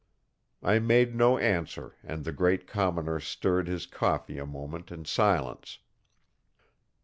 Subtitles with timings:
[0.63, 5.77] I made no answer and the great commoner stirred his coffee a moment in silence.